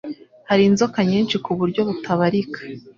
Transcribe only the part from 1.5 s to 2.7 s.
buryo butabarika